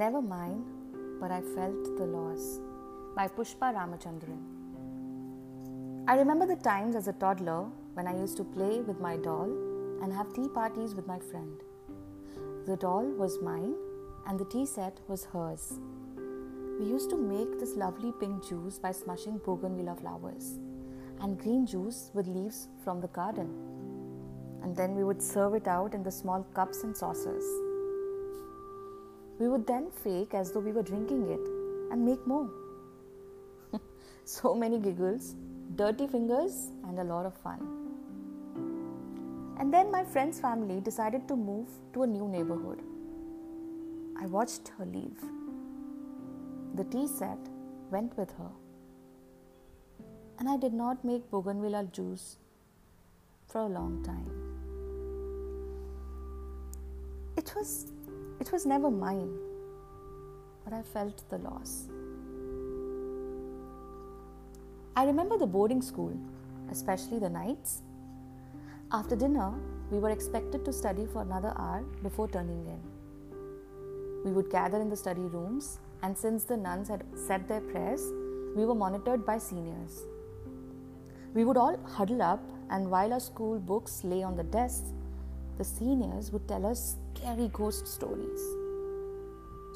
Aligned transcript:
Never 0.00 0.22
Mine, 0.22 0.64
but 1.20 1.30
I 1.30 1.42
Felt 1.54 1.98
the 1.98 2.06
Loss 2.06 2.60
by 3.14 3.28
Pushpa 3.28 3.66
Ramachandran. 3.76 4.38
I 6.08 6.14
remember 6.16 6.46
the 6.46 6.56
times 6.56 6.96
as 6.96 7.06
a 7.06 7.12
toddler 7.12 7.66
when 7.92 8.06
I 8.06 8.16
used 8.18 8.38
to 8.38 8.44
play 8.44 8.80
with 8.80 8.98
my 8.98 9.18
doll 9.18 9.50
and 10.02 10.10
have 10.10 10.32
tea 10.32 10.48
parties 10.54 10.94
with 10.94 11.06
my 11.06 11.18
friend. 11.18 11.60
The 12.66 12.78
doll 12.78 13.04
was 13.22 13.42
mine 13.42 13.74
and 14.26 14.40
the 14.40 14.46
tea 14.46 14.64
set 14.64 15.00
was 15.06 15.26
hers. 15.26 15.78
We 16.78 16.86
used 16.86 17.10
to 17.10 17.18
make 17.18 17.60
this 17.60 17.76
lovely 17.76 18.14
pink 18.20 18.48
juice 18.48 18.78
by 18.78 18.92
smushing 18.92 19.38
bougainvillea 19.44 19.96
flowers 20.00 20.60
and 21.20 21.38
green 21.38 21.66
juice 21.66 22.10
with 22.14 22.26
leaves 22.26 22.68
from 22.84 23.02
the 23.02 23.08
garden. 23.08 23.50
And 24.62 24.74
then 24.74 24.94
we 24.94 25.04
would 25.04 25.20
serve 25.20 25.52
it 25.52 25.68
out 25.68 25.92
in 25.92 26.02
the 26.02 26.18
small 26.22 26.46
cups 26.54 26.84
and 26.84 26.96
saucers. 26.96 27.44
We 29.40 29.48
would 29.48 29.66
then 29.66 29.90
fake 30.04 30.34
as 30.34 30.52
though 30.52 30.60
we 30.60 30.70
were 30.70 30.82
drinking 30.82 31.22
it 31.30 31.40
and 31.90 32.04
make 32.04 32.24
more. 32.26 32.50
so 34.24 34.54
many 34.54 34.78
giggles, 34.78 35.34
dirty 35.76 36.06
fingers, 36.06 36.68
and 36.86 36.98
a 36.98 37.04
lot 37.04 37.24
of 37.24 37.34
fun. 37.34 37.60
And 39.58 39.72
then 39.72 39.90
my 39.90 40.04
friend's 40.04 40.38
family 40.38 40.80
decided 40.80 41.26
to 41.28 41.36
move 41.36 41.68
to 41.94 42.02
a 42.02 42.06
new 42.06 42.28
neighborhood. 42.28 42.82
I 44.20 44.26
watched 44.26 44.68
her 44.76 44.84
leave. 44.84 45.24
The 46.74 46.84
tea 46.84 47.06
set 47.06 47.38
went 47.90 48.16
with 48.18 48.30
her. 48.32 48.50
And 50.38 50.50
I 50.50 50.58
did 50.58 50.74
not 50.74 51.02
make 51.02 51.30
bougainvillea 51.30 51.84
juice 51.92 52.36
for 53.46 53.62
a 53.62 53.66
long 53.66 54.02
time. 54.04 54.50
It 57.38 57.54
was 57.56 57.90
it 58.40 58.50
was 58.50 58.64
never 58.64 58.90
mine, 58.90 59.32
but 60.64 60.72
I 60.72 60.82
felt 60.82 61.22
the 61.28 61.38
loss. 61.38 61.88
I 64.96 65.04
remember 65.04 65.36
the 65.36 65.46
boarding 65.46 65.82
school, 65.82 66.16
especially 66.70 67.18
the 67.18 67.28
nights. 67.28 67.82
After 68.92 69.14
dinner, 69.14 69.52
we 69.90 69.98
were 69.98 70.10
expected 70.10 70.64
to 70.64 70.72
study 70.72 71.06
for 71.12 71.22
another 71.22 71.52
hour 71.56 71.84
before 72.02 72.28
turning 72.28 72.66
in. 72.66 72.80
We 74.24 74.32
would 74.32 74.50
gather 74.50 74.80
in 74.80 74.88
the 74.88 74.96
study 74.96 75.22
rooms, 75.22 75.78
and 76.02 76.16
since 76.16 76.44
the 76.44 76.56
nuns 76.56 76.88
had 76.88 77.04
said 77.14 77.46
their 77.46 77.60
prayers, 77.60 78.02
we 78.56 78.64
were 78.64 78.74
monitored 78.74 79.24
by 79.24 79.38
seniors. 79.38 80.02
We 81.34 81.44
would 81.44 81.56
all 81.56 81.78
huddle 81.84 82.22
up, 82.22 82.42
and 82.70 82.90
while 82.90 83.12
our 83.12 83.20
school 83.20 83.58
books 83.58 84.02
lay 84.02 84.22
on 84.22 84.36
the 84.36 84.44
desks, 84.44 84.92
the 85.58 85.64
seniors 85.64 86.32
would 86.32 86.48
tell 86.48 86.66
us 86.66 86.96
scary 87.20 87.50
ghost 87.52 87.86
stories. 87.86 88.40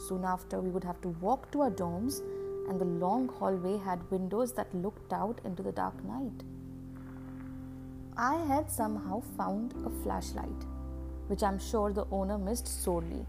Soon 0.09 0.25
after, 0.25 0.61
we 0.61 0.71
would 0.71 0.85
have 0.85 1.01
to 1.03 1.09
walk 1.21 1.51
to 1.53 1.61
our 1.63 1.71
dorms, 1.71 2.21
and 2.69 2.81
the 2.81 2.85
long 2.85 3.29
hallway 3.29 3.77
had 3.77 4.11
windows 4.11 4.53
that 4.55 4.75
looked 4.75 5.13
out 5.13 5.41
into 5.45 5.63
the 5.63 5.73
dark 5.73 6.03
night. 6.05 6.43
I 8.17 8.37
had 8.47 8.71
somehow 8.71 9.21
found 9.37 9.75
a 9.85 9.91
flashlight, 10.03 10.65
which 11.27 11.43
I'm 11.43 11.59
sure 11.59 11.93
the 11.93 12.07
owner 12.11 12.39
missed 12.39 12.67
sorely. 12.83 13.27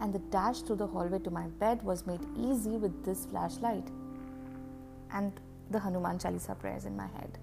And 0.00 0.12
the 0.12 0.22
dash 0.30 0.62
through 0.62 0.76
the 0.76 0.86
hallway 0.86 1.20
to 1.20 1.30
my 1.30 1.46
bed 1.60 1.82
was 1.82 2.06
made 2.06 2.26
easy 2.36 2.76
with 2.76 3.04
this 3.04 3.26
flashlight 3.26 3.88
and 5.12 5.32
the 5.70 5.78
Hanuman 5.78 6.18
Chalisa 6.18 6.58
prayers 6.58 6.86
in 6.86 6.96
my 6.96 7.06
head. 7.06 7.38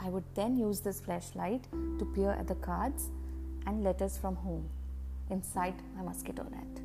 I 0.00 0.08
would 0.08 0.24
then 0.34 0.56
use 0.56 0.80
this 0.80 1.00
flashlight 1.00 1.68
to 1.98 2.04
peer 2.14 2.32
at 2.32 2.48
the 2.48 2.56
cards 2.56 3.10
and 3.68 3.84
letters 3.84 4.16
from 4.16 4.34
home 4.34 4.66
inside 5.30 5.74
my 5.94 6.02
mosquito 6.02 6.44
net. 6.50 6.82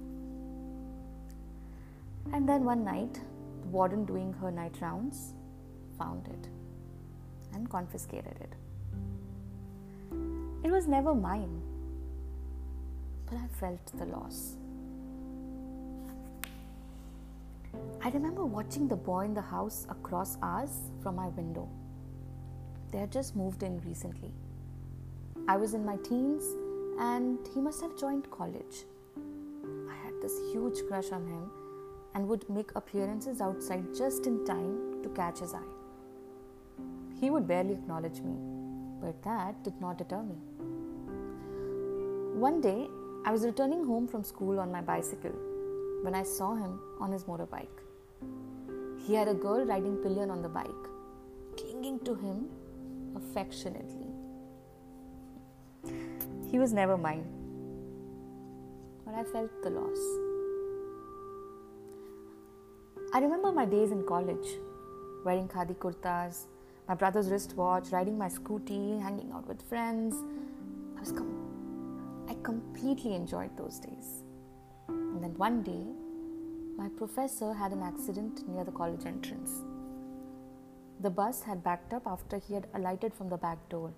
And 2.33 2.47
then 2.47 2.65
one 2.65 2.83
night, 2.83 3.19
the 3.61 3.67
warden 3.69 4.03
doing 4.03 4.33
her 4.33 4.51
night 4.51 4.75
rounds 4.81 5.33
found 5.97 6.27
it 6.27 6.49
and 7.53 7.69
confiscated 7.69 8.37
it. 8.41 8.53
It 10.65 10.71
was 10.71 10.87
never 10.87 11.15
mine, 11.15 11.61
but 13.27 13.37
I 13.37 13.47
felt 13.59 13.85
the 13.97 14.05
loss. 14.05 14.57
I 18.03 18.09
remember 18.09 18.45
watching 18.45 18.89
the 18.89 18.97
boy 18.97 19.21
in 19.21 19.33
the 19.33 19.41
house 19.41 19.87
across 19.89 20.37
ours 20.41 20.91
from 21.01 21.15
my 21.15 21.29
window. 21.29 21.69
They 22.91 22.97
had 22.97 23.11
just 23.11 23.37
moved 23.37 23.63
in 23.63 23.79
recently. 23.85 24.33
I 25.47 25.55
was 25.57 25.73
in 25.73 25.85
my 25.85 25.95
teens 25.97 26.43
and 27.03 27.49
he 27.53 27.59
must 27.59 27.81
have 27.81 27.97
joined 27.97 28.29
college. 28.31 28.85
I 29.93 29.95
had 30.05 30.21
this 30.21 30.35
huge 30.51 30.79
crush 30.87 31.11
on 31.11 31.25
him 31.27 31.51
and 32.15 32.27
would 32.29 32.49
make 32.49 32.71
appearances 32.75 33.41
outside 33.41 33.93
just 33.93 34.25
in 34.25 34.45
time 34.45 35.01
to 35.03 35.09
catch 35.09 35.39
his 35.39 35.53
eye. 35.53 35.73
He 37.19 37.29
would 37.29 37.45
barely 37.45 37.73
acknowledge 37.73 38.21
me, 38.21 38.35
but 39.01 39.21
that 39.23 39.63
did 39.65 39.81
not 39.81 39.97
deter 39.97 40.21
me. 40.23 40.37
One 42.47 42.61
day, 42.61 42.87
I 43.25 43.31
was 43.31 43.43
returning 43.43 43.85
home 43.85 44.07
from 44.07 44.23
school 44.23 44.59
on 44.59 44.71
my 44.71 44.81
bicycle 44.81 45.35
when 46.03 46.15
I 46.15 46.23
saw 46.23 46.55
him 46.55 46.79
on 47.01 47.11
his 47.11 47.25
motorbike. 47.25 47.79
He 49.05 49.13
had 49.13 49.27
a 49.27 49.33
girl 49.33 49.65
riding 49.65 49.97
pillion 49.97 50.29
on 50.29 50.41
the 50.41 50.49
bike, 50.49 50.89
clinging 51.57 51.99
to 52.05 52.15
him 52.15 52.49
affectionately. 53.15 54.12
He 56.53 56.59
was 56.59 56.71
never 56.71 56.95
mine, 56.95 57.23
but 59.03 59.15
I 59.15 59.23
felt 59.23 59.63
the 59.63 59.71
loss. 59.71 60.01
I 63.11 63.21
remember 63.21 63.51
my 63.51 63.65
days 63.65 63.91
in 63.91 64.03
college, 64.05 64.51
wearing 65.25 65.47
khadi 65.47 65.75
kurtas, 65.85 66.45
my 66.87 66.93
brother's 66.93 67.31
wristwatch, 67.31 67.91
riding 67.91 68.19
my 68.19 68.27
scooty, 68.27 69.01
hanging 69.01 69.31
out 69.31 69.47
with 69.47 69.63
friends. 69.63 70.15
I 70.95 70.99
was 70.99 71.11
com- 71.11 71.33
I 72.29 72.37
completely 72.43 73.15
enjoyed 73.15 73.57
those 73.57 73.79
days. 73.79 74.13
And 74.89 75.23
then 75.23 75.35
one 75.47 75.63
day, 75.63 75.83
my 76.77 76.89
professor 77.01 77.51
had 77.55 77.71
an 77.71 77.81
accident 77.81 78.47
near 78.47 78.63
the 78.63 78.77
college 78.83 79.07
entrance. 79.07 79.63
The 80.99 81.09
bus 81.09 81.41
had 81.41 81.63
backed 81.63 81.93
up 81.93 82.05
after 82.05 82.37
he 82.37 82.53
had 82.53 82.67
alighted 82.75 83.11
from 83.11 83.29
the 83.29 83.37
back 83.37 83.69
door. 83.69 83.91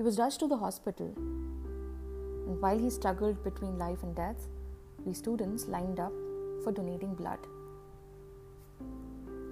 He 0.00 0.02
was 0.02 0.18
rushed 0.18 0.40
to 0.40 0.46
the 0.48 0.56
hospital, 0.56 1.08
and 1.14 2.58
while 2.62 2.78
he 2.78 2.88
struggled 2.88 3.44
between 3.44 3.78
life 3.78 4.02
and 4.02 4.16
death, 4.16 4.48
we 5.04 5.12
students 5.12 5.68
lined 5.68 6.00
up 6.00 6.14
for 6.64 6.72
donating 6.72 7.14
blood. 7.14 7.38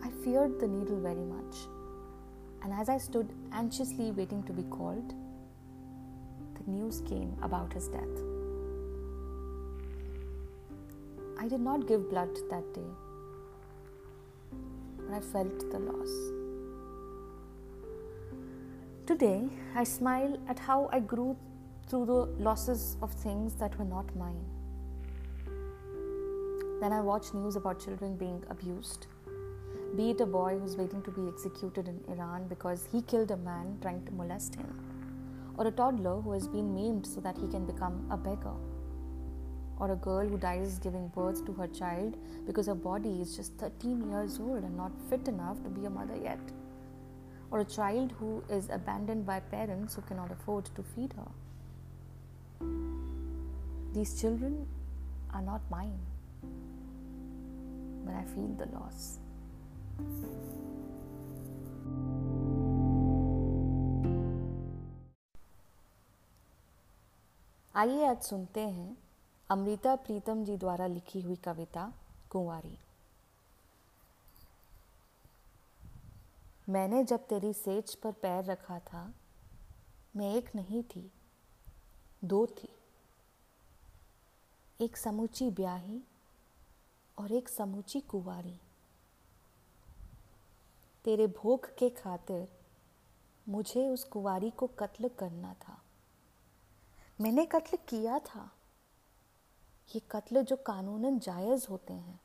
I 0.02 0.08
feared 0.24 0.58
the 0.58 0.66
needle 0.66 0.98
very 1.00 1.26
much, 1.32 1.54
and 2.62 2.72
as 2.72 2.88
I 2.88 2.96
stood 2.96 3.34
anxiously 3.52 4.10
waiting 4.10 4.42
to 4.44 4.54
be 4.54 4.62
called, 4.62 5.12
the 6.54 6.70
news 6.70 7.02
came 7.02 7.36
about 7.42 7.74
his 7.74 7.88
death. 7.88 8.16
I 11.38 11.46
did 11.46 11.60
not 11.60 11.86
give 11.86 12.08
blood 12.08 12.34
that 12.48 12.72
day, 12.72 12.90
but 14.96 15.14
I 15.14 15.20
felt 15.20 15.70
the 15.70 15.78
loss. 15.78 16.37
Today, 19.08 19.48
I 19.74 19.84
smile 19.84 20.38
at 20.50 20.58
how 20.58 20.90
I 20.92 21.00
grew 21.00 21.34
through 21.86 22.04
the 22.04 22.42
losses 22.44 22.98
of 23.00 23.10
things 23.10 23.54
that 23.54 23.78
were 23.78 23.86
not 23.86 24.14
mine. 24.14 24.44
Then 26.82 26.92
I 26.92 27.00
watch 27.00 27.32
news 27.32 27.56
about 27.56 27.82
children 27.82 28.16
being 28.16 28.44
abused, 28.50 29.06
be 29.96 30.10
it 30.10 30.20
a 30.20 30.26
boy 30.26 30.58
who's 30.58 30.76
waiting 30.76 31.00
to 31.04 31.10
be 31.10 31.26
executed 31.26 31.88
in 31.88 31.98
Iran 32.12 32.48
because 32.48 32.86
he 32.92 33.00
killed 33.00 33.30
a 33.30 33.38
man 33.38 33.78
trying 33.80 34.04
to 34.04 34.12
molest 34.12 34.56
him, 34.56 34.78
or 35.56 35.66
a 35.66 35.70
toddler 35.70 36.20
who 36.20 36.32
has 36.32 36.46
been 36.46 36.74
maimed 36.74 37.06
so 37.06 37.22
that 37.22 37.38
he 37.38 37.48
can 37.48 37.64
become 37.64 38.06
a 38.10 38.16
beggar, 38.18 38.58
or 39.78 39.90
a 39.90 39.96
girl 39.96 40.28
who 40.28 40.36
dies 40.36 40.78
giving 40.78 41.08
birth 41.08 41.46
to 41.46 41.54
her 41.54 41.66
child 41.68 42.18
because 42.46 42.66
her 42.66 42.74
body 42.74 43.22
is 43.22 43.34
just 43.34 43.54
13 43.54 44.10
years 44.10 44.38
old 44.38 44.64
and 44.64 44.76
not 44.76 44.92
fit 45.08 45.26
enough 45.28 45.62
to 45.62 45.70
be 45.70 45.86
a 45.86 45.90
mother 45.90 46.18
yet 46.22 46.57
or 47.50 47.60
a 47.60 47.64
child 47.64 48.12
who 48.18 48.42
is 48.50 48.68
abandoned 48.70 49.24
by 49.26 49.40
parents 49.40 49.94
who 49.94 50.02
cannot 50.02 50.30
afford 50.30 50.66
to 50.74 50.82
feed 50.82 51.14
her. 51.14 51.30
These 53.94 54.20
children 54.20 54.66
are 55.32 55.42
not 55.42 55.62
mine, 55.70 55.98
but 58.04 58.14
I 58.14 58.24
feel 58.24 58.54
the 58.58 58.66
loss. 58.76 59.18
आइए 67.76 68.06
आज 68.06 68.22
सुनते 68.22 68.60
हैं 68.60 68.96
अमृता 69.50 69.94
प्रीतम 70.06 70.44
जी 70.44 70.56
द्वारा 70.56 70.86
लिखी 70.86 71.20
हुई 71.20 71.36
कविता 71.44 71.92
कुंवारी 72.30 72.76
मैंने 76.68 77.04
जब 77.04 77.26
तेरी 77.26 77.52
सेज 77.52 77.94
पर 77.94 78.12
पैर 78.12 78.44
रखा 78.44 78.78
था, 78.78 79.14
मैं 80.16 80.34
एक 80.34 80.54
नहीं 80.56 80.82
थी, 80.82 81.12
दो 82.24 82.46
थी। 82.46 82.68
एक 84.80 84.96
समूची 84.96 85.50
ब्याही 85.50 86.00
और 87.18 87.32
एक 87.32 87.48
समूची 87.48 88.00
कुवारी। 88.00 88.60
तेरे 91.04 91.26
भोग 91.26 91.76
के 91.78 91.90
खातिर 91.90 92.48
मुझे 93.48 93.88
उस 93.88 94.04
कुवारी 94.04 94.50
को 94.50 94.66
कत्ल 94.66 95.08
करना 95.08 95.54
था। 95.54 95.82
मैंने 97.20 97.46
कत्ल 97.46 97.76
किया 97.76 98.18
था। 98.18 98.50
ये 99.94 100.00
कत्ल 100.10 100.42
जो 100.42 100.56
कानूनन 100.56 101.18
जायज़ 101.18 101.66
होते 101.70 101.92
हैं, 101.92 102.20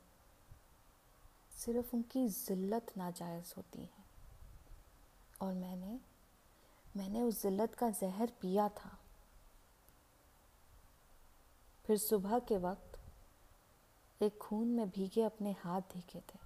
सिर्फ़ 1.50 1.96
उनकी 1.96 2.28
ज़िल्लत 2.28 2.92
नाजायज़ 2.96 3.54
होती 3.56 3.80
है। 3.80 4.03
और 5.44 5.54
मैंने 5.54 5.98
मैंने 6.96 7.22
उस 7.22 7.40
ज़िल्लत 7.42 7.74
का 7.74 7.90
जहर 7.90 8.32
पिया 8.40 8.68
था। 8.68 8.98
फिर 11.84 11.96
सुबह 11.98 12.38
के 12.38 12.58
वक्त 12.58 12.98
एक 14.20 14.38
खून 14.38 14.68
में 14.68 14.90
भीगे 14.90 15.22
अपने 15.22 15.52
हाथ 15.58 15.80
दिखे 15.94 16.20
थे। 16.20 16.38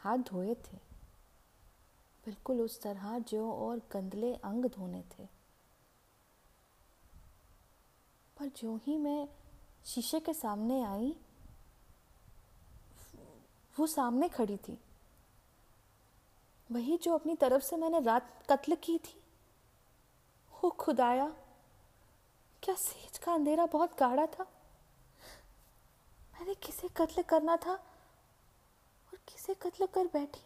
हाथ 0.00 0.18
धोए 0.18 0.54
थे। 0.54 0.76
बिल्कुल 2.24 2.60
उस 2.60 2.80
तरह 2.82 3.18
जो 3.18 3.50
और 3.52 3.78
गंदले 3.92 4.34
अंग 4.34 4.64
धोने 4.66 5.02
थे। 5.12 5.26
पर 8.36 8.48
जो 8.56 8.76
ही 8.76 8.96
मैं 8.96 9.28
शीशे 9.84 10.20
के 10.20 10.32
सामने 10.34 10.82
आई, 10.82 11.14
वो 13.76 13.86
सामने 13.86 14.28
खड़ी 14.28 14.56
थी। 14.56 14.78
वही 16.70 16.96
जो 16.96 17.14
अपनी 17.14 17.34
तरफ़ 17.34 17.62
से 17.62 17.76
मैंने 17.76 18.00
रात 18.00 18.42
कत्ल 18.50 18.74
की 18.74 18.98
थी। 18.98 19.20
हो 20.54 20.70
खुदाया, 20.70 21.26
क्या 22.62 22.74
सेज 22.74 23.18
का 23.18 23.32
अंधेरा 23.32 23.66
बहुत 23.66 23.98
गाढ़ा 24.00 24.26
था? 24.26 24.46
मैंने 26.34 26.54
किसे 26.54 26.88
कत्ल 26.88 27.22
करना 27.22 27.56
था 27.56 27.72
और 27.72 29.18
किसे 29.28 29.54
कत्ल 29.54 29.86
कर 29.86 30.06
बैठी? 30.06 30.40